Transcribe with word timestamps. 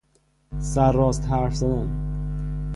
سرراست 0.59 1.25
حرف 1.27 1.55
زدن 1.55 1.97